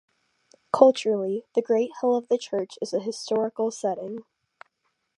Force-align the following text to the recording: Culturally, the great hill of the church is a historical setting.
Culturally, 0.73 1.45
the 1.53 1.61
great 1.61 1.91
hill 2.01 2.15
of 2.15 2.27
the 2.27 2.39
church 2.39 2.79
is 2.81 2.91
a 2.91 2.99
historical 3.01 3.69
setting. 3.69 4.23